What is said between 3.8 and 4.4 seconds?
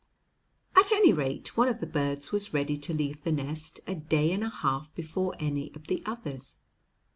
a day